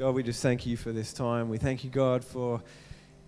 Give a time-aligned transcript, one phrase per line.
[0.00, 1.50] God, we just thank you for this time.
[1.50, 2.62] We thank you, God, for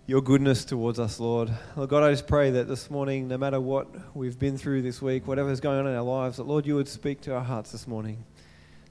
[0.06, 1.52] your goodness towards us, Lord.
[1.76, 5.02] Lord God, I just pray that this morning, no matter what we've been through this
[5.02, 7.72] week, whatever's going on in our lives, that, Lord, you would speak to our hearts
[7.72, 8.24] this morning.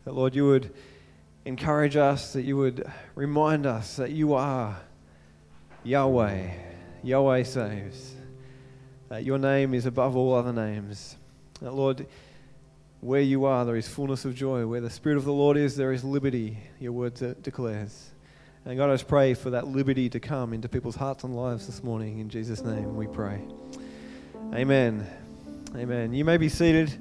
[0.06, 0.72] That, Lord, you would
[1.46, 4.78] encourage us, that you would remind us that you are
[5.84, 6.52] Yahweh.
[7.02, 8.14] Yahweh saves.
[9.10, 11.16] That your name is above all other names.
[11.62, 12.06] That, Lord,
[13.02, 14.66] where you are, there is fullness of joy.
[14.68, 18.12] Where the Spirit of the Lord is, there is liberty, your word de- declares.
[18.64, 21.66] And God, I just pray for that liberty to come into people's hearts and lives
[21.66, 22.20] this morning.
[22.20, 23.42] In Jesus' name we pray.
[24.54, 25.08] Amen.
[25.76, 26.14] Amen.
[26.14, 26.96] You may be seated.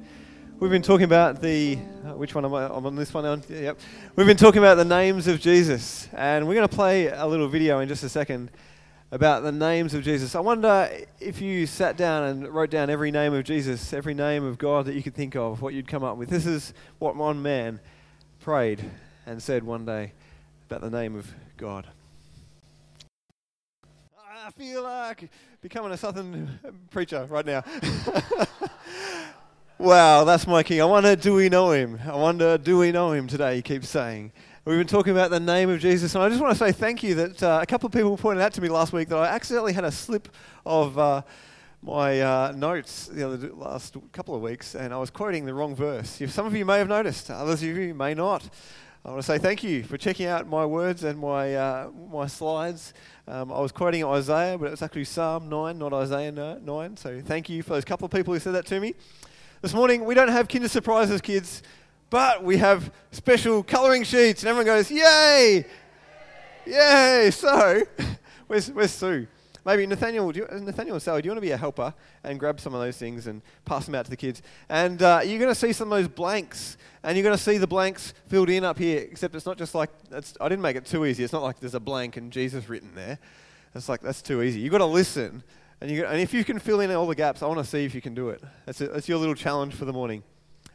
[0.58, 1.78] We've been talking about the.
[2.04, 2.64] Uh, which one am I?
[2.64, 3.26] I'm on this one.
[3.26, 3.78] On, yep.
[4.16, 6.08] We've been talking about the names of Jesus.
[6.14, 8.50] And we're going to play a little video in just a second
[9.12, 10.34] about the names of Jesus.
[10.34, 14.44] I wonder if you sat down and wrote down every name of Jesus, every name
[14.44, 16.28] of God that you could think of, what you'd come up with.
[16.28, 17.80] This is what one man
[18.40, 18.80] prayed
[19.26, 20.12] and said one day
[20.68, 21.86] about the name of God.
[24.46, 25.28] I feel like
[25.60, 26.58] becoming a southern
[26.90, 27.62] preacher right now.
[29.78, 30.80] wow, that's my king.
[30.80, 32.00] I wonder, do we know him?
[32.06, 33.56] I wonder, do we know him today?
[33.56, 34.32] He keeps saying.
[34.70, 37.02] We've been talking about the name of Jesus, and I just want to say thank
[37.02, 39.26] you that uh, a couple of people pointed out to me last week that I
[39.26, 40.28] accidentally had a slip
[40.64, 41.22] of uh,
[41.82, 45.74] my uh, notes the other last couple of weeks, and I was quoting the wrong
[45.74, 46.22] verse.
[46.28, 48.48] Some of you may have noticed, others of you may not.
[49.04, 52.28] I want to say thank you for checking out my words and my uh, my
[52.28, 52.94] slides.
[53.26, 56.96] Um, I was quoting Isaiah, but it was actually Psalm 9, not Isaiah 9.
[56.96, 58.94] So thank you for those couple of people who said that to me.
[59.62, 61.62] This morning, we don't have Kinder Surprises, kids.
[62.10, 65.64] But we have special colouring sheets, and everyone goes, Yay!
[66.66, 67.30] Yay!
[67.32, 67.82] So,
[68.48, 69.28] where's, where's Sue?
[69.64, 71.94] Maybe Nathaniel, do you, Nathaniel and Sally, do you want to be a helper
[72.24, 74.42] and grab some of those things and pass them out to the kids?
[74.68, 77.58] And uh, you're going to see some of those blanks, and you're going to see
[77.58, 79.00] the blanks filled in up here.
[79.00, 81.22] Except it's not just like I didn't make it too easy.
[81.22, 83.18] It's not like there's a blank and Jesus written there.
[83.74, 84.60] It's like that's too easy.
[84.60, 85.44] You've got to listen,
[85.80, 87.84] and, you, and if you can fill in all the gaps, I want to see
[87.84, 88.42] if you can do it.
[88.66, 90.22] That's, a, that's your little challenge for the morning.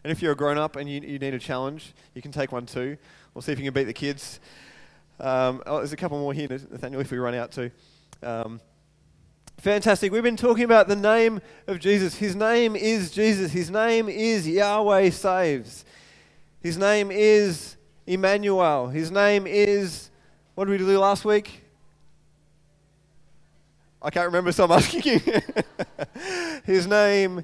[0.05, 2.51] And if you're a grown up and you, you need a challenge, you can take
[2.51, 2.95] one too.
[3.33, 4.39] We'll see if you can beat the kids.
[5.19, 7.71] Um, oh, there's a couple more here, Nathaniel, if we run out too.
[8.21, 8.61] Um,
[9.57, 10.11] fantastic.
[10.11, 12.13] We've been talking about the name of Jesus.
[12.13, 13.51] His name is Jesus.
[13.51, 15.85] His name is Yahweh Saves.
[16.61, 18.89] His name is Emmanuel.
[18.89, 20.11] His name is,
[20.53, 21.63] what did we do last week?
[24.03, 25.19] I can't remember, so I'm asking you.
[26.63, 27.43] His name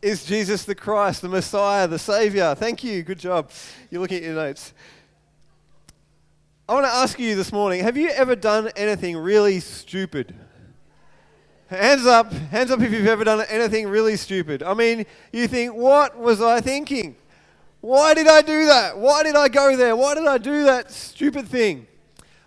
[0.00, 2.54] is Jesus the Christ, the Messiah, the Savior.
[2.54, 3.02] Thank you.
[3.02, 3.50] Good job.
[3.90, 4.72] You're looking at your notes.
[6.68, 10.34] I want to ask you this morning have you ever done anything really stupid?
[11.68, 12.32] Hands up.
[12.32, 14.62] Hands up if you've ever done anything really stupid.
[14.62, 17.16] I mean, you think, what was I thinking?
[17.80, 18.98] Why did I do that?
[18.98, 19.94] Why did I go there?
[19.94, 21.86] Why did I do that stupid thing?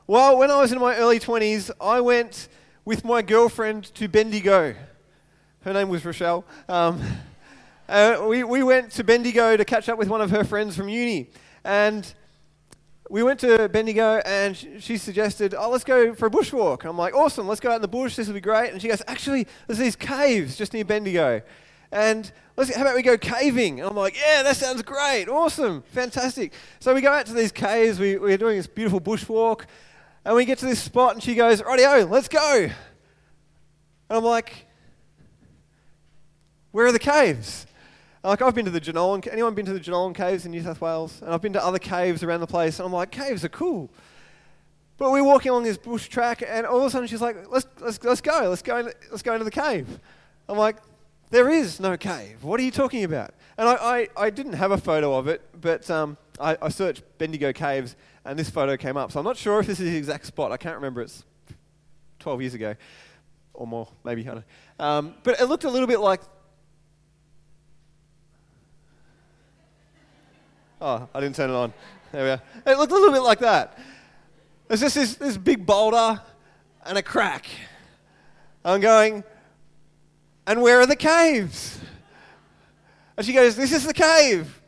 [0.07, 2.47] Well, when I was in my early 20s, I went
[2.83, 4.75] with my girlfriend to Bendigo.
[5.61, 6.43] Her name was Rochelle.
[6.67, 7.01] Um,
[7.91, 10.87] uh, we, we went to Bendigo to catch up with one of her friends from
[10.87, 11.29] uni.
[11.65, 12.11] And
[13.09, 16.85] we went to Bendigo and she suggested, oh, let's go for a bushwalk.
[16.85, 18.71] I'm like, awesome, let's go out in the bush, this will be great.
[18.71, 21.41] And she goes, actually, there's these caves just near Bendigo.
[21.91, 23.81] And let's, how about we go caving?
[23.81, 26.53] And I'm like, yeah, that sounds great, awesome, fantastic.
[26.79, 29.65] So we go out to these caves, we, we're doing this beautiful bushwalk,
[30.23, 32.69] and we get to this spot and she goes, rightio, let's go.
[32.69, 32.73] And
[34.09, 34.65] I'm like,
[36.71, 37.67] where are the caves?
[38.23, 39.27] Like I've been to the Jenolan.
[39.31, 41.21] Anyone been to the Jenolan caves in New South Wales?
[41.21, 42.79] And I've been to other caves around the place.
[42.79, 43.89] And I'm like, caves are cool.
[44.97, 47.65] But we're walking along this bush track, and all of a sudden she's like, let's,
[47.79, 48.47] let's, let's go.
[48.47, 49.99] Let's go, let's go into the cave.
[50.47, 50.77] I'm like,
[51.31, 52.43] there is no cave.
[52.43, 53.33] What are you talking about?
[53.57, 57.01] And I, I, I didn't have a photo of it, but um, I, I searched
[57.17, 57.95] Bendigo Caves,
[58.25, 59.11] and this photo came up.
[59.11, 60.51] So I'm not sure if this is the exact spot.
[60.51, 61.01] I can't remember.
[61.01, 61.23] It's
[62.19, 62.75] 12 years ago,
[63.55, 64.21] or more, maybe.
[64.21, 64.85] I don't know.
[64.85, 66.21] Um, but it looked a little bit like
[70.81, 71.71] Oh, I didn't turn it on.
[72.11, 72.41] There we are.
[72.65, 73.77] It looked a little bit like that.
[74.67, 76.19] There's just this, this big boulder
[76.83, 77.45] and a crack.
[78.65, 79.23] I'm going,
[80.47, 81.79] and where are the caves?
[83.15, 84.59] And she goes, This is the cave.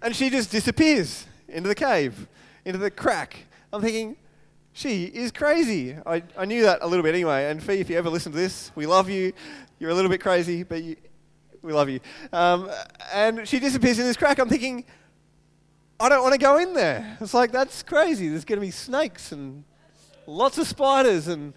[0.00, 2.28] And she just disappears into the cave,
[2.64, 3.36] into the crack.
[3.72, 4.16] I'm thinking,
[4.72, 5.96] she is crazy.
[6.06, 7.50] I, I knew that a little bit anyway.
[7.50, 9.32] And Fee, if you ever listen to this, we love you.
[9.80, 10.96] You're a little bit crazy, but you,
[11.62, 11.98] we love you.
[12.32, 12.70] Um,
[13.12, 14.38] and she disappears in this crack.
[14.38, 14.84] I'm thinking,
[15.98, 17.16] I don't want to go in there.
[17.20, 18.28] It's like, that's crazy.
[18.28, 19.64] There's going to be snakes and
[20.26, 21.54] lots of spiders and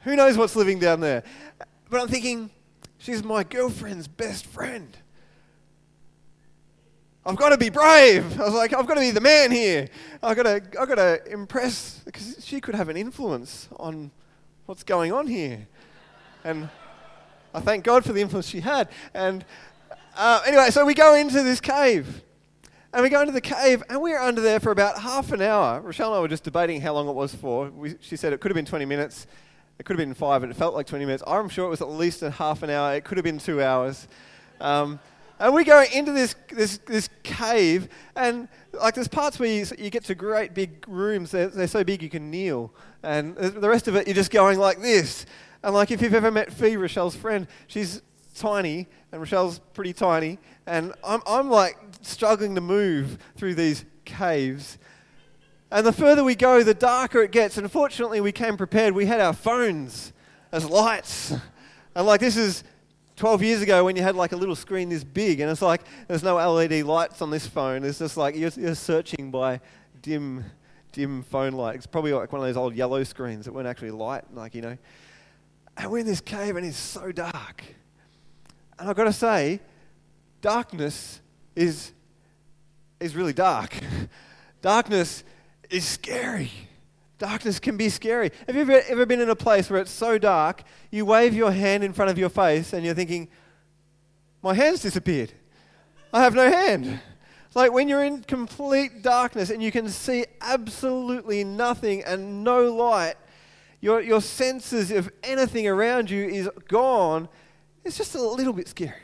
[0.00, 1.24] who knows what's living down there.
[1.90, 2.50] But I'm thinking,
[2.98, 4.96] she's my girlfriend's best friend.
[7.24, 8.40] I've got to be brave.
[8.40, 9.88] I was like, I've got to be the man here.
[10.22, 14.10] I've got to, I've got to impress, because she could have an influence on
[14.66, 15.66] what's going on here.
[16.44, 16.68] And
[17.54, 18.88] I thank God for the influence she had.
[19.14, 19.44] And
[20.16, 22.22] uh, anyway, so we go into this cave.
[22.94, 25.40] And we go into the cave, and we are under there for about half an
[25.40, 25.80] hour.
[25.80, 27.70] Rochelle and I were just debating how long it was for.
[27.70, 29.26] We, she said it could have been 20 minutes,
[29.78, 31.22] it could have been five, and it felt like 20 minutes.
[31.26, 32.94] I'm sure it was at least a half an hour.
[32.94, 34.08] It could have been two hours.
[34.60, 35.00] Um,
[35.40, 39.88] and we go into this, this, this cave, and like there's parts where you, you
[39.88, 41.30] get to great big rooms.
[41.30, 42.74] They're, they're so big you can kneel.
[43.02, 45.24] And the rest of it, you're just going like this.
[45.62, 48.02] And like if you've ever met Fee, Rochelle's friend, she's
[48.32, 50.38] tiny, and Rochelle's pretty tiny.
[50.66, 54.78] And I'm, I'm like struggling to move through these caves.
[55.70, 57.56] And the further we go, the darker it gets.
[57.56, 58.94] And fortunately, we came prepared.
[58.94, 60.12] We had our phones
[60.52, 61.34] as lights.
[61.94, 62.64] And like this is
[63.16, 65.82] 12 years ago when you had like a little screen this big, and it's like
[66.08, 67.84] there's no LED lights on this phone.
[67.84, 69.60] It's just like you're, you're searching by
[70.00, 70.44] dim,
[70.92, 71.76] dim phone light.
[71.76, 74.62] It's probably like one of those old yellow screens that weren't actually light, like you
[74.62, 74.78] know.
[75.76, 77.62] And we're in this cave, and it's so dark.
[78.78, 79.60] And I've got to say,
[80.40, 81.20] darkness
[81.54, 81.92] is
[83.02, 83.76] is really dark.
[84.62, 85.24] Darkness
[85.68, 86.50] is scary.
[87.18, 88.30] Darkness can be scary.
[88.46, 91.50] Have you ever, ever been in a place where it's so dark, you wave your
[91.50, 93.28] hand in front of your face and you're thinking,
[94.40, 95.32] my hand's disappeared.
[96.12, 97.00] I have no hand.
[97.54, 103.14] Like when you're in complete darkness and you can see absolutely nothing and no light,
[103.80, 107.28] your, your senses of anything around you is gone.
[107.84, 108.94] It's just a little bit scary.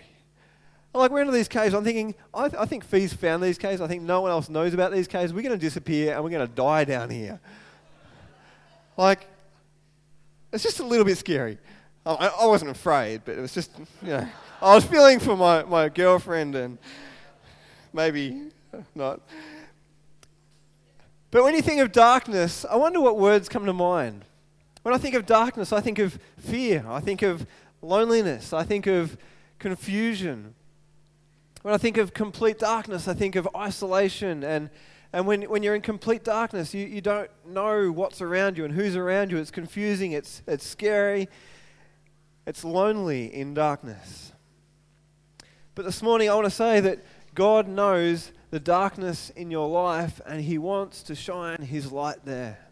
[0.95, 3.81] Like we're into these caves, I'm thinking, I, th- I think Fee's found these caves.
[3.81, 5.33] I think no one else knows about these caves.
[5.33, 7.39] We're going to disappear and we're going to die down here.
[8.97, 9.27] Like,
[10.53, 11.59] it's just a little bit scary.
[12.05, 13.71] I, I wasn't afraid, but it was just,
[14.03, 14.27] you know,
[14.63, 16.79] I was feeling for my, my girlfriend and
[17.93, 18.51] maybe
[18.95, 19.21] not.
[21.31, 24.25] But when you think of darkness, I wonder what words come to mind.
[24.83, 26.85] When I think of darkness, I think of fear.
[26.89, 27.47] I think of
[27.83, 28.53] loneliness.
[28.53, 29.17] I think of
[29.59, 30.55] confusion.
[31.63, 34.45] When I think of complete darkness, I think of isolation.
[34.45, 34.71] And,
[35.13, 38.75] and when, when you're in complete darkness, you, you don't know what's around you and
[38.75, 39.39] who's around you.
[39.39, 41.29] It's confusing, it's, it's scary,
[42.47, 44.33] it's lonely in darkness.
[45.75, 47.05] But this morning, I want to say that
[47.35, 52.68] God knows the darkness in your life and He wants to shine His light there.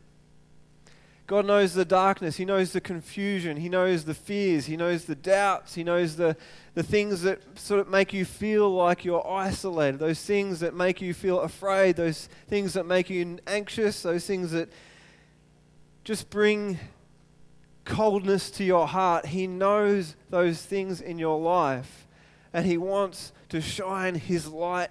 [1.27, 2.37] God knows the darkness.
[2.37, 3.57] He knows the confusion.
[3.57, 4.67] He knows the fears.
[4.67, 5.75] He knows the doubts.
[5.75, 6.37] He knows the,
[6.75, 11.01] the things that sort of make you feel like you're isolated, those things that make
[11.01, 14.69] you feel afraid, those things that make you anxious, those things that
[16.05, 16.79] just bring
[17.85, 19.27] coldness to your heart.
[19.27, 22.07] He knows those things in your life.
[22.53, 24.91] And He wants to shine His light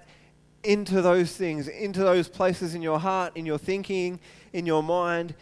[0.65, 4.19] into those things, into those places in your heart, in your thinking,
[4.51, 5.33] in your mind.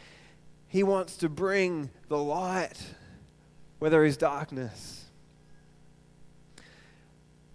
[0.74, 2.82] He wants to bring the light
[3.78, 5.06] where there is darkness.
[6.58, 6.62] I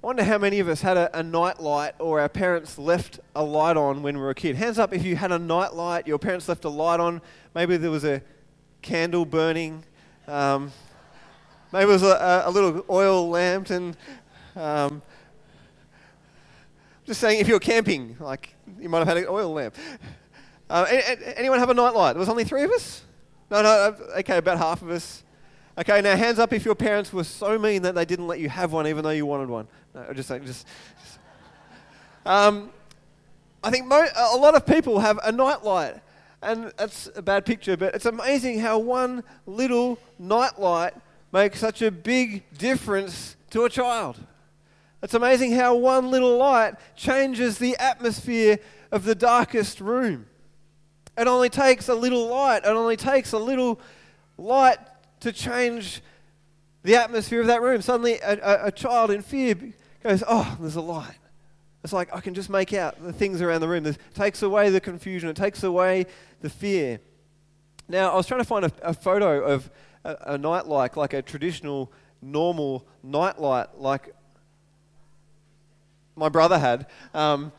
[0.03, 3.43] wonder how many of us had a, a night light or our parents left a
[3.43, 4.55] light on when we were a kid.
[4.55, 7.20] Hands up if you had a night light, your parents left a light on.
[7.56, 8.23] Maybe there was a
[8.82, 9.82] candle burning.
[10.29, 10.71] Um,
[11.73, 13.71] maybe it was a, a, little oil lamp.
[13.71, 13.97] And
[14.55, 15.03] um,
[17.05, 19.75] just saying, if you're camping, like you might have had an oil lamp.
[20.71, 20.87] Uh,
[21.35, 22.12] anyone have a night light?
[22.12, 23.02] There was only three of us.
[23.50, 25.25] No, no, uh, okay, about half of us.
[25.78, 28.49] Okay, now hands up if your parents were so mean that they didn't let you
[28.49, 29.69] have one even though you wanted one.
[29.95, 30.67] No, just saying, just.
[31.02, 31.19] just.
[32.26, 32.71] Um,
[33.62, 35.97] I think mo- a lot of people have a nightlight,
[36.43, 40.95] and that's a bad picture, but it's amazing how one little nightlight
[41.33, 44.17] makes such a big difference to a child.
[45.02, 48.59] It's amazing how one little light changes the atmosphere
[48.93, 50.26] of the darkest room.
[51.18, 52.64] It only takes a little light.
[52.64, 53.80] It only takes a little
[54.37, 54.78] light
[55.20, 56.00] to change
[56.84, 57.82] the atmosphere of that room.
[57.82, 59.56] Suddenly, a, a, a, child in fear
[60.02, 61.18] goes, Oh, there's a light.
[61.82, 63.84] It's like I can just make out the things around the room.
[63.87, 66.06] It takes away the confusion, it takes away
[66.40, 67.00] the fear.
[67.88, 69.70] Now, I was trying to find a, a photo of
[70.04, 74.14] a, a night like, like a traditional, normal nightlight, like
[76.14, 76.87] my brother had.
[77.14, 77.52] Um,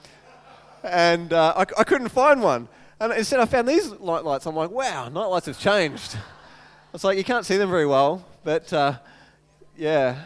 [0.83, 2.69] and uh, I, I couldn't find one.
[3.00, 4.46] And instead, I found these night lights.
[4.46, 6.18] I'm like, wow, night lights have changed.
[6.94, 8.98] It's like you can't see them very well, but uh,
[9.77, 10.18] yeah,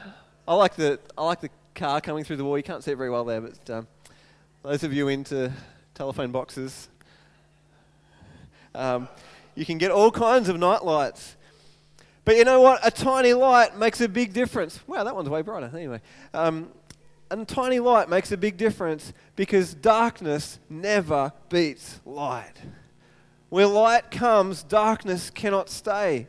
[0.47, 2.57] I like the I like the car coming through the wall.
[2.57, 3.87] You can't see it very well there, but um,
[4.63, 5.51] those of you into
[5.93, 6.89] telephone boxes,
[8.73, 9.07] um,
[9.53, 11.35] you can get all kinds of night lights.
[12.25, 12.79] But you know what?
[12.83, 14.79] A tiny light makes a big difference.
[14.87, 15.69] Wow, that one's way brighter.
[15.75, 16.01] Anyway,
[16.33, 16.69] um,
[17.41, 22.53] a tiny light makes a big difference because darkness never beats light.
[23.49, 26.27] Where light comes, darkness cannot stay.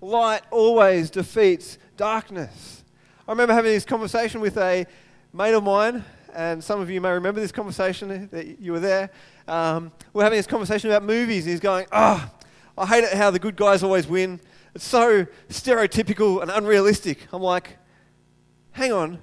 [0.00, 2.84] Light always defeats darkness.
[3.26, 4.86] I remember having this conversation with a
[5.32, 9.10] mate of mine, and some of you may remember this conversation that you were there.
[9.46, 11.44] Um, we're having this conversation about movies.
[11.44, 12.30] And he's going, Oh,
[12.78, 14.40] I hate it how the good guys always win.
[14.74, 17.26] It's so stereotypical and unrealistic.
[17.32, 17.78] I'm like,
[18.72, 19.20] Hang on,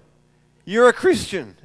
[0.68, 1.56] you're a Christian.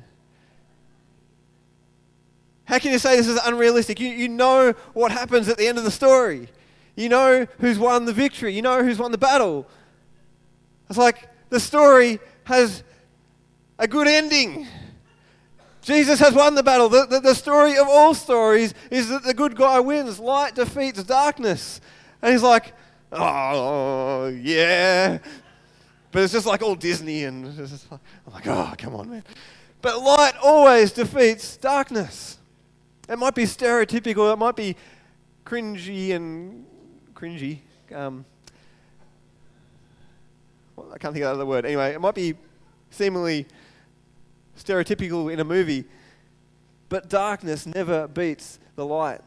[2.65, 3.99] How can you say this is unrealistic?
[3.99, 6.49] You, you know what happens at the end of the story.
[6.95, 8.55] You know who's won the victory.
[8.55, 9.67] You know who's won the battle.
[10.89, 12.85] It's like the story has
[13.77, 14.69] a good ending.
[15.81, 16.89] Jesus has won the battle.
[16.89, 20.21] The, the, the, story of all stories is that the good guy wins.
[20.21, 21.81] Light defeats darkness.
[22.23, 22.73] And he's like,
[23.11, 25.19] oh, yeah.
[26.13, 29.25] But it's just like all Disney, and like, I'm like, oh, come on, man.
[29.81, 32.39] But light always defeats darkness.
[33.09, 34.77] It might be stereotypical, it might be
[35.45, 36.67] cringy and
[37.15, 37.61] cringy.
[37.93, 38.27] Um,
[40.77, 41.65] well, I can't think of the other word.
[41.65, 42.35] Anyway, it might be
[42.91, 43.47] seemingly
[44.57, 45.85] stereotypical in a movie,
[46.91, 49.21] but darkness never beats the light.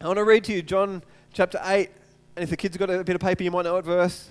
[0.00, 1.90] I want to read to you John chapter 8,
[2.36, 4.30] and if the kids got a bit of paper, you might know what verse.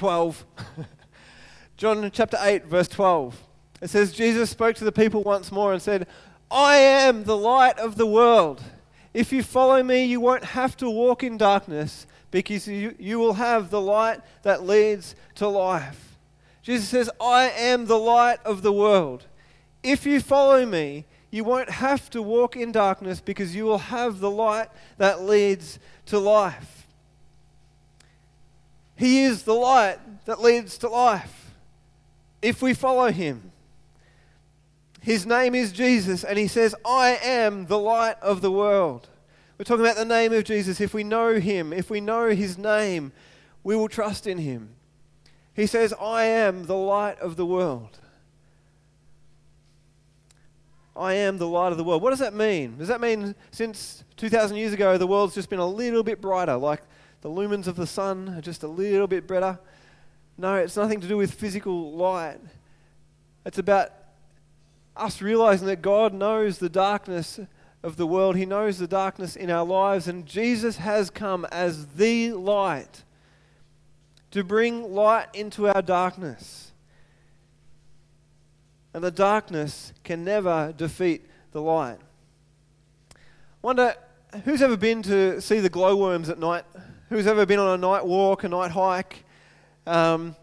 [0.00, 0.46] 12.
[1.76, 3.38] John chapter 8, verse 12.
[3.82, 6.06] It says, Jesus spoke to the people once more and said,
[6.50, 8.62] I am the light of the world.
[9.12, 13.34] If you follow me, you won't have to walk in darkness because you, you will
[13.34, 16.16] have the light that leads to life.
[16.62, 19.26] Jesus says, I am the light of the world.
[19.82, 24.20] If you follow me, you won't have to walk in darkness because you will have
[24.20, 26.79] the light that leads to life.
[29.00, 31.54] He is the light that leads to life.
[32.42, 33.50] If we follow him,
[35.00, 39.08] his name is Jesus, and he says, I am the light of the world.
[39.56, 40.82] We're talking about the name of Jesus.
[40.82, 43.12] If we know him, if we know his name,
[43.64, 44.74] we will trust in him.
[45.54, 47.96] He says, I am the light of the world.
[50.94, 52.02] I am the light of the world.
[52.02, 52.76] What does that mean?
[52.76, 56.56] Does that mean since 2,000 years ago, the world's just been a little bit brighter,
[56.56, 56.82] like
[57.22, 59.58] the lumens of the sun are just a little bit better?
[60.38, 62.38] No, it's nothing to do with physical light.
[63.44, 63.90] It's about
[64.96, 67.40] us realizing that God knows the darkness
[67.82, 71.86] of the world, He knows the darkness in our lives, and Jesus has come as
[71.94, 73.04] the light
[74.30, 76.72] to bring light into our darkness.
[78.92, 81.98] And the darkness can never defeat the light.
[83.62, 83.94] Wonder
[84.44, 86.64] who's ever been to see the glowworms at night?
[87.10, 89.24] Who's ever been on a night walk, a night hike?
[89.84, 90.36] Um,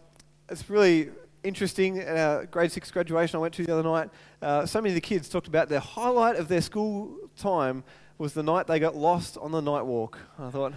[0.50, 1.08] it's really
[1.42, 1.98] interesting.
[1.98, 4.10] At our grade six graduation I went to the other night,
[4.42, 7.84] uh, so many of the kids talked about their highlight of their school time
[8.18, 10.18] was the night they got lost on the night walk.
[10.38, 10.74] I thought,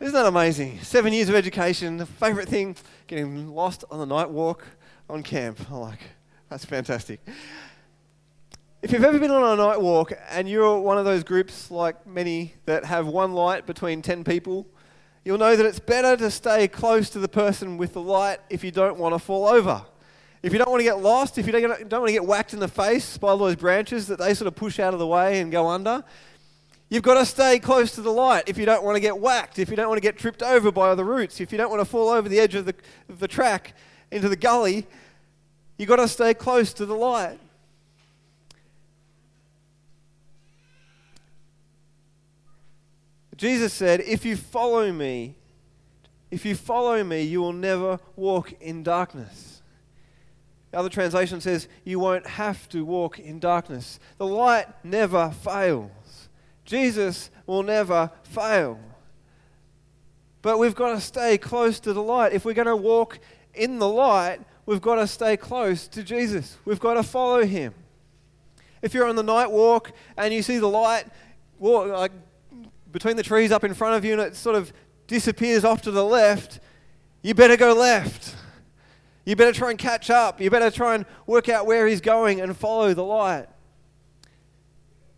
[0.00, 0.80] isn't that amazing?
[0.80, 2.74] Seven years of education, favourite thing,
[3.06, 4.64] getting lost on the night walk
[5.10, 5.58] on camp.
[5.70, 6.00] I'm like,
[6.48, 7.20] that's fantastic.
[8.80, 12.06] If you've ever been on a night walk and you're one of those groups, like
[12.06, 14.66] many, that have one light between 10 people,
[15.24, 18.64] you'll know that it's better to stay close to the person with the light if
[18.64, 19.82] you don't want to fall over.
[20.42, 22.52] If you don't want to get lost, if you don't, don't want to get whacked
[22.52, 25.06] in the face by all those branches that they sort of push out of the
[25.06, 26.04] way and go under,
[26.92, 29.58] You've got to stay close to the light if you don't want to get whacked,
[29.58, 31.80] if you don't want to get tripped over by the roots, if you don't want
[31.80, 32.74] to fall over the edge of the,
[33.08, 33.74] of the track
[34.10, 34.86] into the gully,
[35.78, 37.38] you've got to stay close to the light.
[43.36, 45.36] Jesus said, If you follow me,
[46.30, 49.62] if you follow me, you will never walk in darkness.
[50.70, 54.00] The other translation says, You won't have to walk in darkness.
[54.18, 56.28] The light never fails.
[56.64, 58.78] Jesus will never fail.
[60.40, 62.32] But we've got to stay close to the light.
[62.32, 63.18] If we're going to walk
[63.54, 66.56] in the light, we've got to stay close to Jesus.
[66.64, 67.74] We've got to follow him.
[68.80, 71.04] If you're on the night walk and you see the light
[71.58, 72.12] walk, like
[72.92, 74.72] between the trees up in front of you and it sort of
[75.06, 76.60] disappears off to the left,
[77.22, 78.36] you better go left.
[79.24, 80.40] You better try and catch up.
[80.40, 83.46] You better try and work out where he's going and follow the light.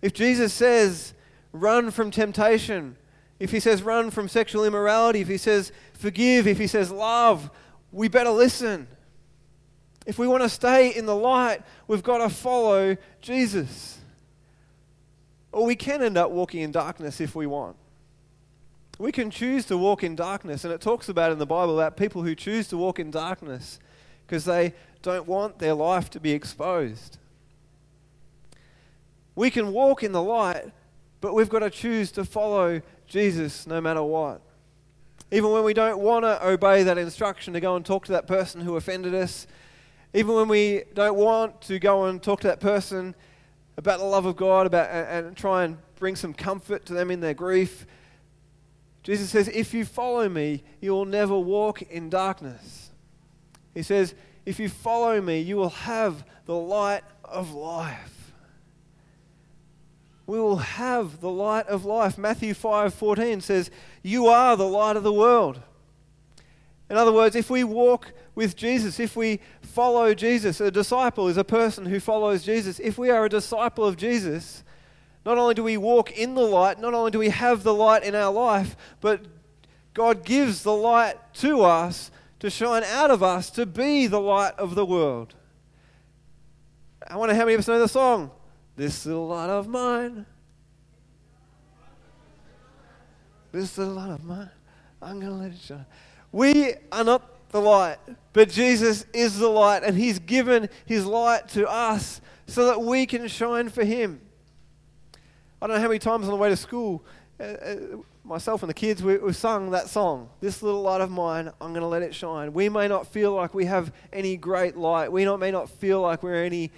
[0.03, 1.15] If Jesus says,
[1.53, 2.97] run from temptation,
[3.41, 7.51] if he says run from sexual immorality, if he says forgive, if he says love,
[7.91, 8.87] we better listen.
[10.07, 13.94] If we want to stay in the light, we've got to follow Jesus.
[15.55, 17.77] Or we can end up walking in darkness if we want.
[18.99, 21.97] We can choose to walk in darkness, and it talks about in the Bible about
[21.97, 23.79] people who choose to walk in darkness
[24.27, 27.19] because they don't want their life to be exposed.
[29.37, 30.73] We can walk in the light,
[31.21, 34.41] but we've got to choose to follow Jesus no matter what.
[35.31, 38.27] Even when we don't want to obey that instruction to go and talk to that
[38.27, 39.47] person who offended us,
[40.15, 43.15] even when we don't want to go and talk to that person
[43.77, 47.11] about the love of God about, and, and try and bring some comfort to them
[47.11, 47.87] in their grief,
[49.03, 52.91] Jesus says, If you follow me, you will never walk in darkness.
[53.75, 54.15] He says,
[54.47, 58.15] If you follow me, you will have the light of life
[60.27, 62.17] we will have the light of life.
[62.17, 63.71] Matthew 5:14 says,
[64.03, 65.61] "You are the light of the world."
[66.89, 71.37] In other words, if we walk with Jesus, if we follow Jesus, a disciple is
[71.37, 72.81] a person who follows Jesus.
[72.81, 74.65] If we are a disciple of Jesus,
[75.25, 78.03] not only do we walk in the light, not only do we have the light
[78.03, 79.21] in our life, but
[79.95, 82.11] God gives the light to us
[82.41, 85.35] to shine out of us to be the light of the world.
[87.07, 88.31] I wonder how many of us know the song.
[88.77, 90.27] This little light of mine.
[93.53, 94.51] This little light of mine.
[95.01, 95.87] I'm going to let it shine.
[96.33, 97.99] We are not the light,
[98.33, 103.07] but Jesus is the light, and He's given His light to us so that we
[103.07, 104.21] can shine for Him.
[105.63, 107.05] I don't know how many times on the way to school,
[107.39, 107.77] uh, uh,
[108.25, 111.71] myself and the kids, we, we sung that song, This Little Light of Mine, I'm
[111.71, 112.53] going to let it shine.
[112.53, 115.13] We may not feel like we have any great light.
[115.13, 116.73] We not, may not feel like we're any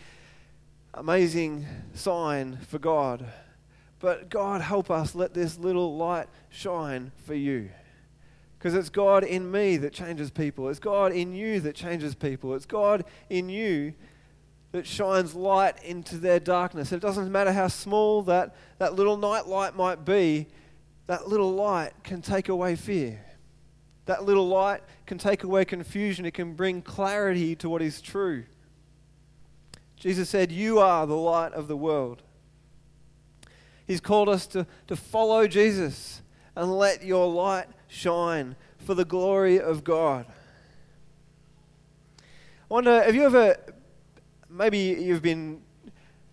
[0.92, 1.64] amazing
[1.94, 3.24] sign for God.
[3.98, 7.70] But God, help us let this little light shine for you.
[8.66, 10.68] Because it's God in me that changes people.
[10.70, 12.52] It's God in you that changes people.
[12.52, 13.94] It's God in you
[14.72, 16.90] that shines light into their darkness.
[16.90, 20.48] It doesn't matter how small that, that little night light might be,
[21.06, 23.24] that little light can take away fear.
[24.06, 26.26] That little light can take away confusion.
[26.26, 28.46] It can bring clarity to what is true.
[29.94, 32.20] Jesus said, You are the light of the world.
[33.86, 36.20] He's called us to, to follow Jesus
[36.56, 40.26] and let your light shine for the glory of God.
[42.18, 42.24] I
[42.74, 43.56] wonder, have you ever,
[44.48, 45.62] maybe you've been,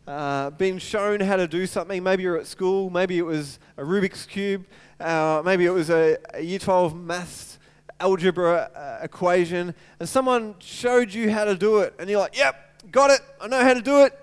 [0.08, 2.02] uh, been shown how to do something?
[2.02, 4.66] Maybe you're at school, maybe it was a Rubik's Cube,
[5.00, 7.60] uh, maybe it was a, a Year 12 maths
[8.00, 12.82] algebra uh, equation, and someone showed you how to do it, and you're like, yep,
[12.92, 14.20] got it, I know how to do it.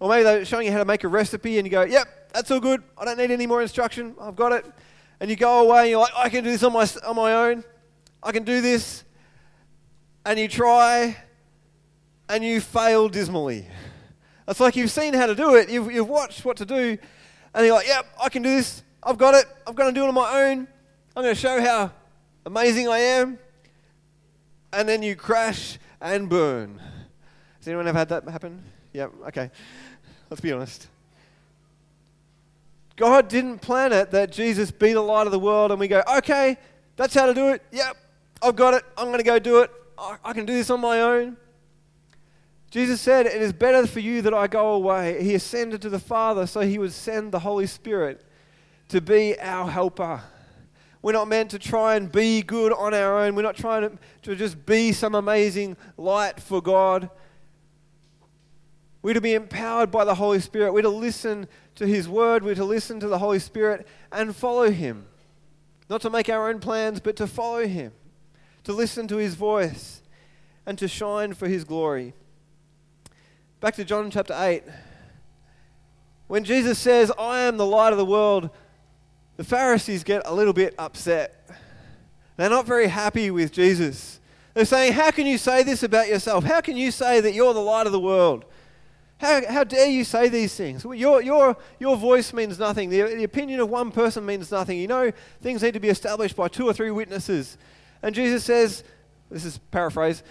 [0.00, 2.50] Or maybe they're showing you how to make a recipe and you go, yep, that's
[2.50, 2.82] all good.
[2.98, 4.16] I don't need any more instruction.
[4.20, 4.66] I've got it.
[5.22, 7.32] And you go away and you're like, I can do this on my, on my
[7.32, 7.62] own.
[8.24, 9.04] I can do this.
[10.26, 11.16] And you try
[12.28, 13.66] and you fail dismally.
[14.48, 16.98] It's like you've seen how to do it, you've, you've watched what to do,
[17.54, 18.82] and you're like, yep, I can do this.
[19.00, 19.46] I've got it.
[19.64, 20.66] I'm going to do it on my own.
[21.14, 21.92] I'm going to show how
[22.44, 23.38] amazing I am.
[24.72, 26.80] And then you crash and burn.
[27.58, 28.60] Has anyone ever had that happen?
[28.92, 29.52] Yep, okay.
[30.30, 30.88] Let's be honest.
[32.96, 36.02] God didn't plan it that Jesus be the light of the world and we go,
[36.16, 36.58] okay,
[36.96, 37.62] that's how to do it.
[37.72, 37.96] Yep,
[38.42, 38.84] I've got it.
[38.96, 39.70] I'm going to go do it.
[40.24, 41.36] I, can do this on my own.
[42.70, 45.22] Jesus said, It is better for you that I go away.
[45.22, 48.24] He ascended to the Father so he would send the Holy Spirit
[48.88, 50.22] to be our helper.
[51.02, 53.34] We're not meant to try and be good on our own.
[53.34, 57.10] We're not trying to, to just be some amazing light for God.
[59.02, 60.72] We're to be empowered by the Holy Spirit.
[60.72, 62.42] We're to listen to His Word.
[62.42, 65.06] We're to listen to the Holy Spirit and follow Him.
[65.88, 67.92] Not to make our own plans, but to follow Him,
[68.64, 70.02] to listen to His voice,
[70.64, 72.14] and to shine for His glory.
[73.60, 74.62] Back to John chapter 8.
[76.26, 78.50] When Jesus says, I am the light of the world,
[79.36, 81.48] the Pharisees get a little bit upset.
[82.36, 84.20] They're not very happy with Jesus.
[84.54, 86.44] They're saying, How can you say this about yourself?
[86.44, 88.44] How can you say that you're the light of the world?
[89.22, 90.84] How, how dare you say these things?
[90.84, 92.90] Your, your, your voice means nothing.
[92.90, 94.78] The, the opinion of one person means nothing.
[94.78, 97.56] You know, things need to be established by two or three witnesses.
[98.02, 98.82] And Jesus says,
[99.30, 100.24] this is paraphrase,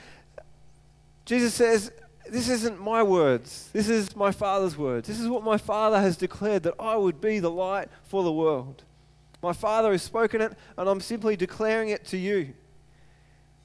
[1.23, 1.93] Jesus says,
[2.29, 3.69] This isn't my words.
[3.71, 5.07] This is my Father's words.
[5.07, 8.31] This is what my Father has declared that I would be the light for the
[8.31, 8.83] world.
[9.41, 12.53] My Father has spoken it, and I'm simply declaring it to you.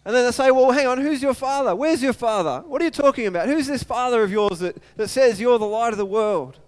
[0.07, 1.75] And then they say, well, hang on, who's your father?
[1.75, 2.63] Where's your father?
[2.65, 3.49] What are you talking about?
[3.49, 6.61] Who's this father of yours that, that says you're the light of the world?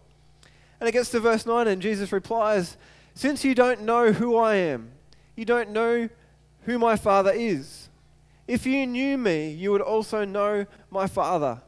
[0.81, 2.77] And it gets to verse 9, and Jesus replies,
[3.15, 4.91] Since you don't know who I am,
[5.37, 6.09] you don't know
[6.63, 7.89] who my father is.
[8.49, 11.63] If you knew me, you would also know my father.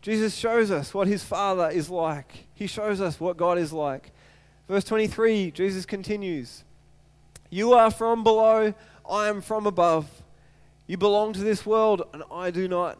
[0.00, 2.46] Jesus shows us what his father is like.
[2.54, 4.12] He shows us what God is like.
[4.68, 6.64] Verse 23, Jesus continues,
[7.50, 8.72] You are from below
[9.08, 10.22] I am from above.
[10.86, 12.98] You belong to this world, and I do not.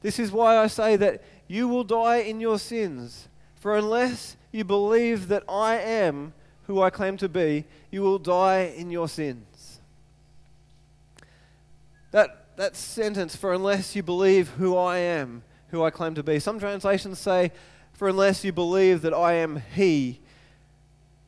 [0.00, 3.28] This is why I say that you will die in your sins.
[3.54, 6.32] For unless you believe that I am
[6.66, 9.80] who I claim to be, you will die in your sins.
[12.10, 16.38] That, that sentence, for unless you believe who I am, who I claim to be.
[16.38, 17.52] Some translations say,
[17.92, 20.20] for unless you believe that I am He.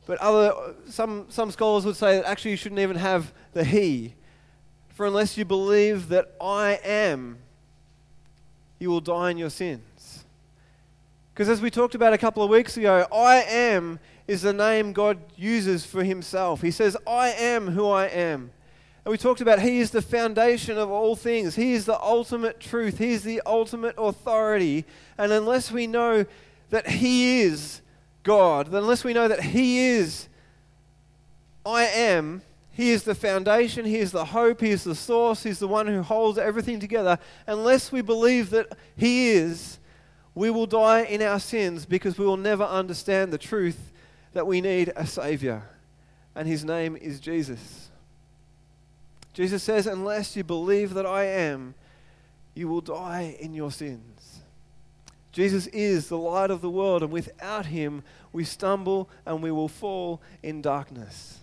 [0.07, 0.53] But other,
[0.89, 4.14] some, some scholars would say that actually you shouldn't even have the He.
[4.94, 7.38] For unless you believe that I am,
[8.79, 10.25] you will die in your sins.
[11.35, 14.92] Because as we talked about a couple of weeks ago, I am is the name
[14.92, 16.62] God uses for himself.
[16.62, 18.51] He says, I am who I am.
[19.05, 21.55] And we talked about He is the foundation of all things.
[21.55, 22.99] He is the ultimate truth.
[22.99, 24.85] He is the ultimate authority.
[25.16, 26.27] And unless we know
[26.71, 27.81] that He is
[28.23, 30.29] God, unless we know that He is
[31.64, 32.42] I am,
[32.79, 35.88] He is the foundation, He is the hope, He is the source, He's the one
[35.88, 37.19] who holds everything together.
[37.49, 39.81] Unless we believe that He is,
[40.33, 43.91] we will die in our sins because we will never understand the truth
[44.33, 45.64] that we need a Savior.
[46.37, 47.88] And His name is Jesus.
[49.33, 51.75] Jesus says, Unless you believe that I am,
[52.55, 54.38] you will die in your sins.
[55.33, 59.67] Jesus is the light of the world, and without him, we stumble and we will
[59.67, 61.41] fall in darkness.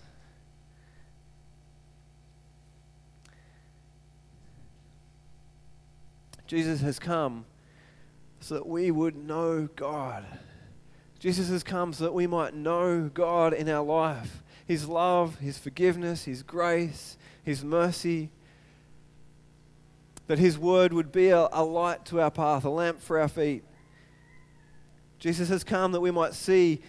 [6.46, 7.44] Jesus has come
[8.40, 10.24] so that we would know God.
[11.18, 15.58] Jesus has come so that we might know God in our life His love, His
[15.58, 18.30] forgiveness, His grace, His mercy.
[20.26, 23.28] That His word would be a, a light to our path, a lamp for our
[23.28, 23.64] feet.
[25.18, 26.80] Jesus has come that we might see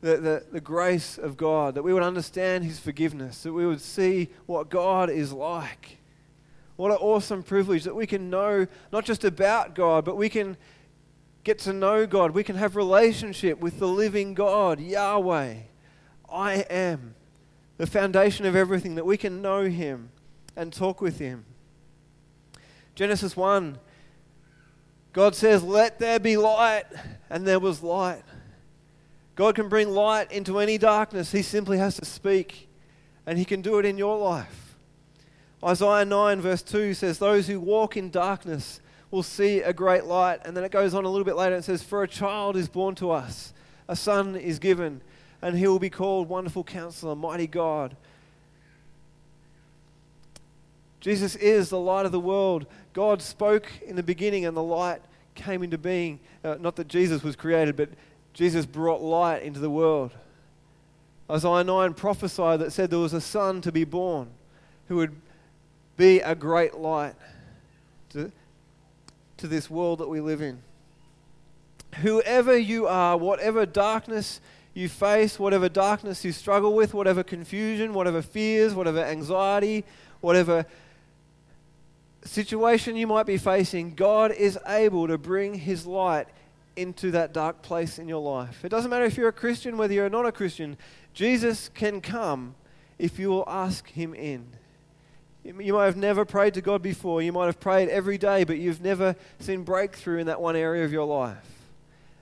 [0.00, 3.80] the, the, the, grace of God, that we would understand His forgiveness, that we would
[3.80, 5.99] see what God is like.
[6.80, 10.56] What an awesome privilege that we can know not just about God, but we can
[11.44, 12.30] get to know God.
[12.30, 15.56] We can have relationship with the living God, Yahweh.
[16.32, 17.16] I am
[17.76, 20.08] the foundation of everything, that we can know Him
[20.56, 21.44] and talk with Him.
[22.94, 23.78] Genesis 1,
[25.12, 26.84] God says, Let there be light,
[27.28, 28.22] and there was light.
[29.34, 31.30] God can bring light into any darkness.
[31.30, 32.70] He simply has to speak,
[33.26, 34.69] and He can do it in your life.
[35.62, 40.40] Isaiah 9, verse 2 says, Those who walk in darkness will see a great light.
[40.44, 42.68] And then it goes on a little bit later and says, For a child is
[42.68, 43.52] born to us,
[43.86, 45.02] a son is given,
[45.42, 47.96] and he will be called Wonderful Counselor, Mighty God.
[51.00, 52.66] Jesus is the light of the world.
[52.92, 55.02] God spoke in the beginning, and the light
[55.34, 56.20] came into being.
[56.44, 57.90] Uh, not that Jesus was created, but
[58.32, 60.12] Jesus brought light into the world.
[61.30, 64.30] Isaiah 9 prophesied that said there was a son to be born
[64.88, 65.14] who would
[66.00, 67.14] be a great light
[68.08, 68.32] to,
[69.36, 70.58] to this world that we live in.
[71.96, 74.40] Whoever you are, whatever darkness
[74.72, 79.84] you face, whatever darkness you struggle with, whatever confusion, whatever fears, whatever anxiety,
[80.22, 80.64] whatever
[82.24, 86.28] situation you might be facing, God is able to bring His light
[86.76, 88.64] into that dark place in your life.
[88.64, 90.78] It doesn't matter if you're a Christian, whether you're not a Christian,
[91.12, 92.54] Jesus can come
[92.98, 94.46] if you will ask Him in.
[95.42, 97.22] You might have never prayed to God before.
[97.22, 100.84] You might have prayed every day, but you've never seen breakthrough in that one area
[100.84, 101.38] of your life.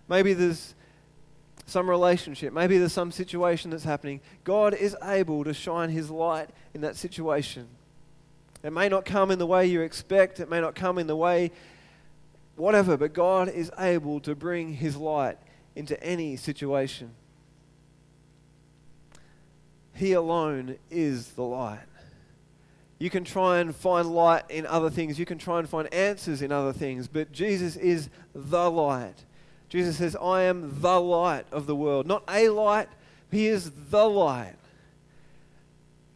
[0.09, 0.75] Maybe there's
[1.67, 2.53] some relationship.
[2.53, 4.21] Maybe there's some situation that's happening.
[4.45, 7.67] God is able to shine His light in that situation.
[8.63, 11.17] It may not come in the way you expect, it may not come in the
[11.17, 11.51] way
[12.57, 15.39] whatever, but God is able to bring His light
[15.77, 17.11] into any situation.
[19.95, 21.81] He alone is the light.
[22.99, 25.19] You can try and find light in other things.
[25.19, 27.07] You can try and find answers in other things.
[27.07, 29.25] But Jesus is the light.
[29.69, 32.07] Jesus says, I am the light of the world.
[32.07, 32.89] Not a light,
[33.31, 34.57] He is the light.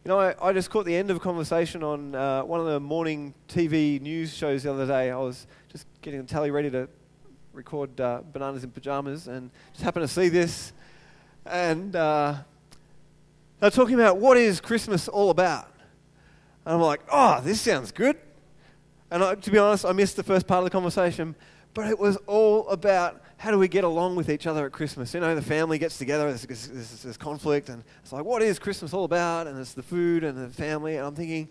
[0.03, 2.65] You know, I, I just caught the end of a conversation on uh, one of
[2.65, 5.11] the morning TV news shows the other day.
[5.11, 6.89] I was just getting the tally ready to
[7.53, 10.73] record uh, Bananas in Pajamas and just happened to see this.
[11.45, 12.35] And uh,
[13.61, 15.72] they're talking about what is Christmas all about.
[16.65, 18.17] And I'm like, oh, this sounds good.
[19.11, 21.35] And I, to be honest, I missed the first part of the conversation,
[21.73, 25.13] but it was all about how do we get along with each other at Christmas.
[25.13, 28.57] You know, the family gets together, there's, there's, there's conflict, and it's like, what is
[28.57, 29.47] Christmas all about?
[29.47, 30.95] And it's the food and the family.
[30.95, 31.49] And I'm thinking,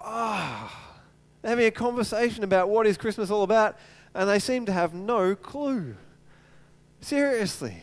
[0.00, 3.78] ah, oh, having a conversation about what is Christmas all about,
[4.14, 5.94] and they seem to have no clue.
[7.00, 7.76] Seriously.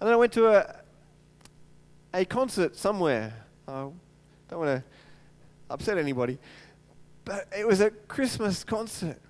[0.00, 0.76] And then I went to a,
[2.12, 3.32] a concert somewhere.
[3.68, 3.88] I
[4.50, 4.84] don't want to
[5.70, 6.38] upset anybody.
[7.24, 9.20] But it was a Christmas concert,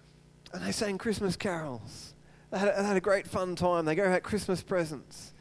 [0.53, 2.15] and they sang Christmas carols.
[2.51, 3.85] They had, they had a great fun time.
[3.85, 5.33] They gave out Christmas presents.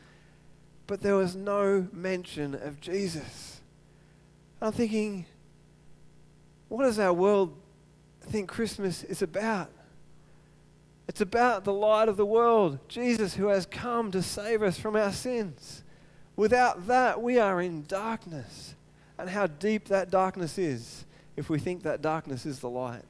[0.87, 3.61] But there was no mention of Jesus.
[4.61, 5.25] I'm thinking,
[6.69, 7.55] what does our world
[8.21, 9.69] think Christmas is about?
[11.07, 14.95] It's about the light of the world, Jesus, who has come to save us from
[14.95, 15.83] our sins.
[16.35, 18.74] Without that, we are in darkness.
[19.17, 21.05] And how deep that darkness is
[21.37, 23.03] if we think that darkness is the light.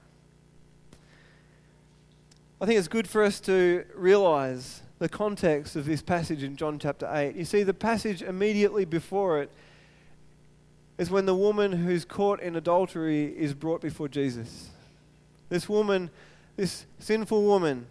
[2.62, 6.80] I think it's good for us to realize the context of this passage in John
[6.80, 7.36] chapter 8.
[7.36, 9.52] You see, the passage immediately before it
[10.98, 14.70] is when the woman who's caught in adultery is brought before Jesus.
[15.50, 16.10] This woman,
[16.56, 17.88] this sinful woman,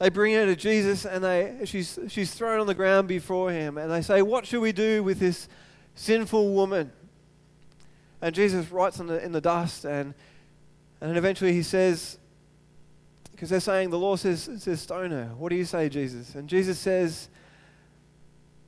[0.00, 3.78] they bring her to Jesus and they, she's, she's thrown on the ground before him
[3.78, 5.48] and they say, What should we do with this
[5.94, 6.92] sinful woman?
[8.20, 10.14] And Jesus writes in the, in the dust and,
[11.00, 12.18] and eventually he says,
[13.32, 15.32] because they're saying, the law says, says stone her.
[15.36, 16.34] What do you say, Jesus?
[16.34, 17.28] And Jesus says,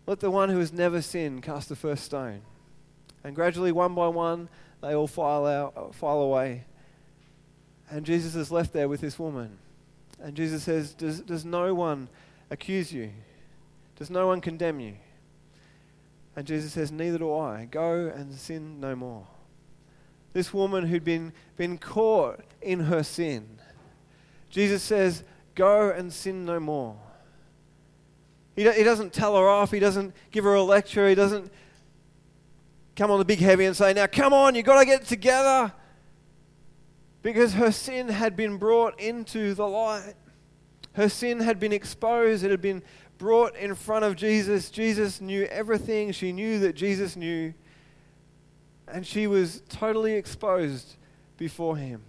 [0.06, 2.42] let the one who has never sinned cast the first stone.
[3.24, 4.48] And gradually, one by one,
[4.82, 6.64] they all file, out, file away.
[7.90, 9.58] And Jesus is left there with this woman.
[10.20, 12.08] And Jesus says, does, does no one
[12.50, 13.10] accuse you?
[13.96, 14.94] Does no one condemn you?
[16.36, 17.64] And Jesus says, Neither do I.
[17.64, 19.26] Go and sin no more.
[20.34, 23.58] This woman who'd been, been caught in her sin,
[24.50, 26.98] Jesus says, Go and sin no more.
[28.54, 29.70] He, he doesn't tell her off.
[29.70, 31.08] He doesn't give her a lecture.
[31.08, 31.50] He doesn't
[32.94, 35.72] come on the big heavy and say, Now come on, you've got to get together
[37.22, 40.14] because her sin had been brought into the light.
[40.92, 42.82] Her sin had been exposed, it had been
[43.18, 44.70] brought in front of Jesus.
[44.70, 47.54] Jesus knew everything, she knew that Jesus knew,
[48.88, 50.96] and she was totally exposed
[51.36, 52.02] before him.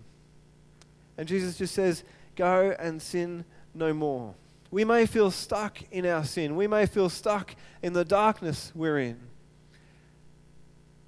[1.18, 2.04] And Jesus just says,
[2.36, 4.36] Go and sin no more.
[4.70, 6.56] We may feel stuck in our sin.
[6.56, 9.18] We may feel stuck in the darkness we're in.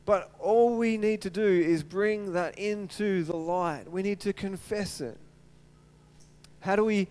[0.06, 3.92] But all we need to do is bring that into the light.
[3.92, 5.18] We need to confess it.
[6.62, 7.10] How do we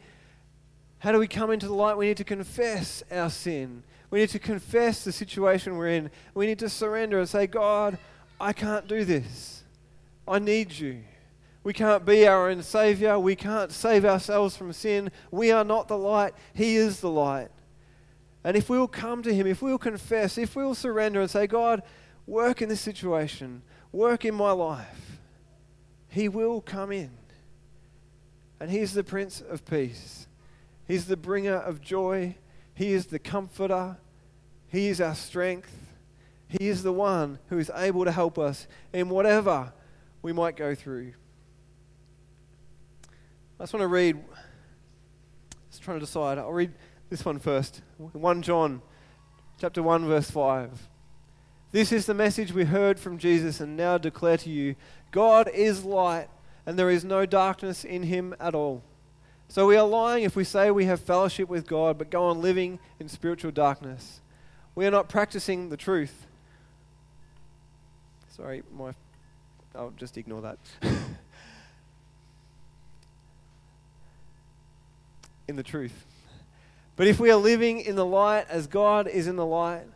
[1.01, 1.97] how do we come into the light?
[1.97, 3.85] We need to confess our sin.
[4.11, 6.11] We need to confess the situation we're in.
[6.35, 7.99] We need to surrender and say, God,
[8.41, 9.63] I can't do this.
[10.27, 11.03] I need you.
[11.63, 13.19] We can't be our own Savior.
[13.19, 15.11] We can't save ourselves from sin.
[15.31, 16.35] We are not the light.
[16.55, 17.51] He is the light.
[18.45, 21.21] And if we will come to Him, if we will confess, if we will surrender
[21.21, 21.83] and say, God,
[22.27, 25.19] work in this situation, work in my life,
[26.09, 27.11] He will come in.
[28.61, 30.28] And He's the Prince of Peace.
[30.89, 32.37] He's the bringer of joy.
[32.75, 33.99] He is the comforter.
[34.67, 35.95] He is our strength.
[36.49, 39.75] He is the one who is able to help us in whatever
[40.23, 41.13] we might go through.
[43.61, 44.19] I just want to read,
[45.71, 46.39] just trying to decide.
[46.39, 46.73] I'll read
[47.11, 47.83] this one first.
[47.99, 48.81] 1 John
[49.61, 50.89] chapter 1 verse 5.
[51.71, 54.75] This is the message we heard from Jesus and now declare to you
[55.11, 56.29] God is light,
[56.65, 58.85] and there is no darkness in him at all.
[59.49, 62.43] So we are lying if we say we have fellowship with God, but go on
[62.43, 64.21] living in spiritual darkness.
[64.75, 66.27] We are not practicing the truth.
[68.29, 68.93] Sorry, my.
[69.75, 70.59] I'll just ignore that.
[75.49, 76.05] in the truth.
[76.95, 79.87] But if we are living in the light as God is in the light,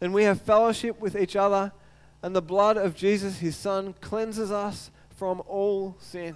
[0.00, 1.72] then we have fellowship with each other,
[2.22, 6.34] and the blood of Jesus, his Son, cleanses us from all sin.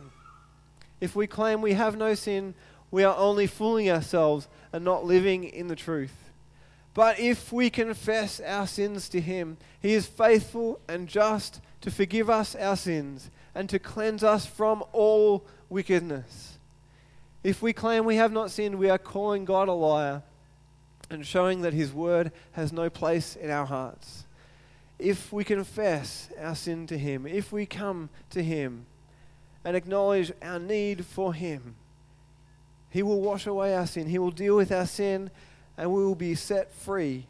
[1.00, 2.54] If we claim we have no sin,
[2.90, 6.30] we are only fooling ourselves and not living in the truth.
[6.94, 12.28] But if we confess our sins to him, he is faithful and just to forgive
[12.28, 16.58] us our sins and to cleanse us from all wickedness.
[17.44, 20.22] If we claim we have not sinned, we are calling God a liar
[21.08, 24.24] and showing that His word has no place in our hearts.
[24.98, 28.86] If we confess our sin to Him, if we come to Him
[29.68, 31.74] and acknowledge our need for Him,
[32.88, 35.30] He will wash away our sin, He will deal with our sin,
[35.76, 37.26] and we will be set free.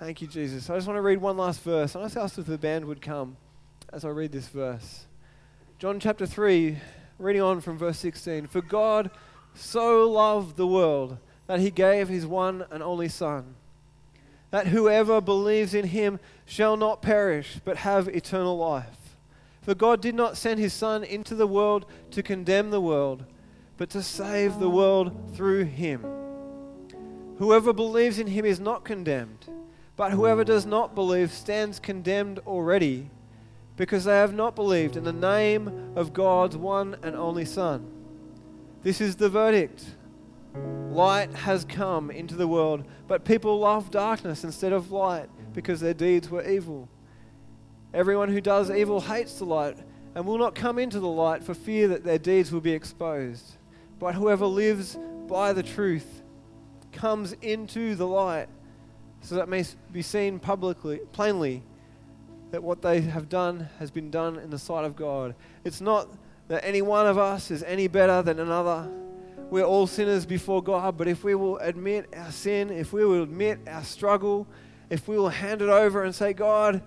[0.00, 0.68] Thank you, Jesus.
[0.68, 1.94] I just want to read one last verse.
[1.94, 3.36] I just ask if the band would come
[3.92, 5.04] as I read this verse.
[5.78, 6.76] John chapter 3,
[7.20, 8.48] reading on from verse 16.
[8.48, 9.12] For God
[9.54, 13.54] so loved the world that he gave his one and only Son,
[14.52, 19.16] that whoever believes in him shall not perish, but have eternal life.
[19.62, 23.24] For God did not send his Son into the world to condemn the world,
[23.78, 26.04] but to save the world through him.
[27.38, 29.46] Whoever believes in him is not condemned,
[29.96, 33.10] But whoever does not believe stands condemned already,
[33.76, 37.90] because they have not believed in the name of God's one and only Son.
[38.82, 39.84] This is the verdict.
[40.54, 45.94] Light has come into the world, but people love darkness instead of light because their
[45.94, 46.88] deeds were evil.
[47.94, 49.76] Everyone who does evil hates the light
[50.14, 53.56] and will not come into the light for fear that their deeds will be exposed.
[53.98, 56.22] But whoever lives by the truth
[56.92, 58.48] comes into the light
[59.22, 61.62] so that may be seen publicly, plainly,
[62.50, 65.34] that what they have done has been done in the sight of God.
[65.64, 66.08] It's not
[66.48, 68.90] that any one of us is any better than another.
[69.52, 73.22] We're all sinners before God, but if we will admit our sin, if we will
[73.22, 74.46] admit our struggle,
[74.88, 76.80] if we will hand it over and say, God,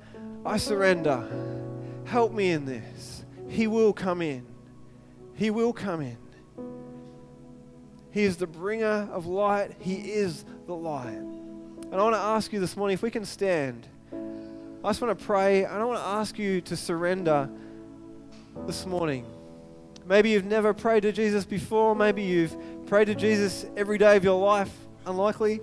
[0.43, 1.29] I surrender,
[2.05, 4.47] help me in this, He will come in.
[5.35, 6.17] He will come in.
[8.09, 11.13] He is the bringer of light, He is the light.
[11.13, 13.85] And I want to ask you this morning if we can stand.
[14.11, 15.65] I just want to pray.
[15.65, 17.47] And I want to ask you to surrender
[18.65, 19.27] this morning.
[20.07, 21.95] Maybe you've never prayed to Jesus before.
[21.95, 24.71] Maybe you've prayed to Jesus every day of your life.
[25.05, 25.61] Unlikely.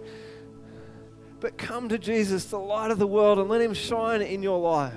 [1.41, 4.61] But come to Jesus, the light of the world, and let Him shine in your
[4.61, 4.93] life.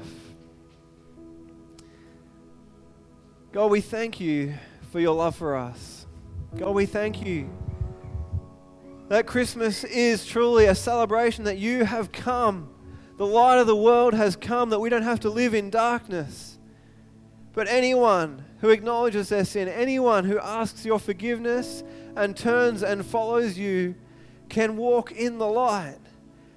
[3.52, 4.54] God, we thank you
[4.92, 6.06] for your love for us.
[6.58, 7.50] God, we thank you
[9.10, 12.70] that Christmas is truly a celebration that you have come.
[13.18, 16.58] The light of the world has come, that we don't have to live in darkness.
[17.54, 21.84] But anyone who acknowledges their sin, anyone who asks your forgiveness
[22.16, 23.94] and turns and follows you,
[24.50, 26.00] can walk in the light.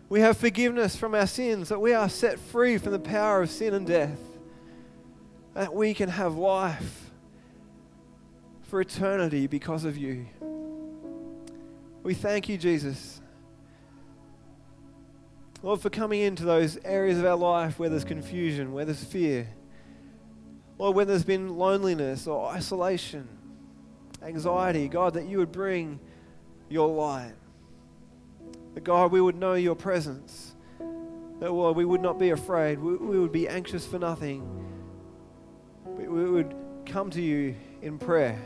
[0.09, 3.51] We have forgiveness from our sins, that we are set free from the power of
[3.51, 4.19] sin and death,
[5.53, 7.11] that we can have life
[8.63, 10.29] for eternity because of you.
[12.03, 13.21] We thank you, Jesus.
[15.63, 19.47] Lord, for coming into those areas of our life where there's confusion, where there's fear.
[20.79, 23.29] Lord, when there's been loneliness or isolation,
[24.23, 25.99] anxiety, God, that you would bring
[26.69, 27.35] your light.
[28.75, 30.55] That, God, we would know your presence.
[31.41, 32.79] That, Lord, we would not be afraid.
[32.79, 34.67] We, we would be anxious for nothing.
[35.85, 36.55] We, we would
[36.87, 38.41] come to you in prayer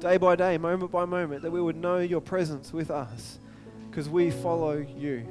[0.00, 3.38] day by day, moment by moment, that we would know your presence with us
[3.90, 5.26] because we follow you.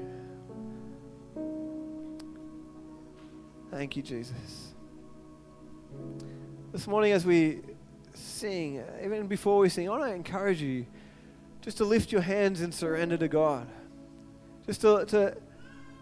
[3.71, 4.64] Thank you, Jesus.
[6.71, 7.59] This morning, as we
[8.13, 10.85] sing, even before we sing, I want to encourage you
[11.61, 13.67] just to lift your hands and surrender to God.
[14.65, 15.37] Just to, to,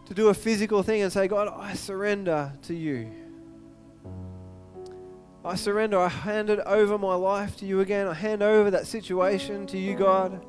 [0.05, 3.11] to do a physical thing and say, God, I surrender to you.
[5.45, 5.99] I surrender.
[5.99, 8.07] I hand it over my life to you again.
[8.07, 10.43] I hand over that situation to you, God.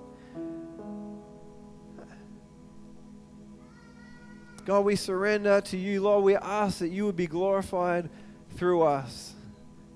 [4.65, 6.25] God, we surrender to you, Lord.
[6.25, 8.09] We ask that you would be glorified
[8.57, 9.35] through us.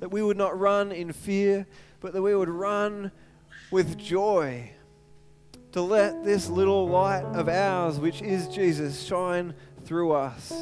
[0.00, 1.66] That we would not run in fear,
[2.00, 3.10] but that we would run
[3.70, 4.70] with joy.
[5.72, 10.52] To let this little light of ours, which is Jesus, shine through us.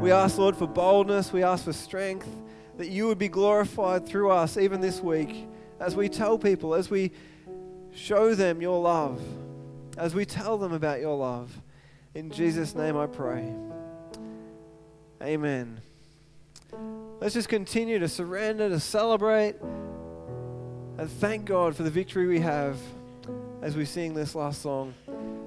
[0.00, 1.32] We ask, Lord, for boldness.
[1.32, 2.28] We ask for strength
[2.76, 5.46] that you would be glorified through us even this week
[5.80, 7.12] as we tell people, as we
[7.94, 9.20] show them your love,
[9.96, 11.60] as we tell them about your love.
[12.14, 13.52] In Jesus' name I pray.
[15.22, 15.80] Amen.
[17.24, 19.56] Let's just continue to surrender, to celebrate,
[20.98, 22.76] and thank God for the victory we have
[23.62, 24.92] as we sing this last song.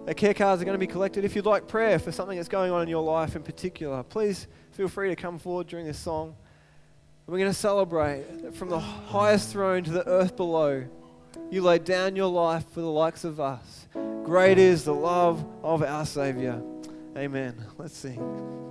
[0.07, 1.23] The care cards are going to be collected.
[1.23, 4.47] If you'd like prayer for something that's going on in your life in particular, please
[4.71, 6.35] feel free to come forward during this song.
[7.27, 10.83] We're going to celebrate from the highest throne to the earth below,
[11.51, 13.87] you laid down your life for the likes of us.
[14.23, 16.59] Great is the love of our Savior.
[17.15, 17.63] Amen.
[17.77, 18.66] Let's sing.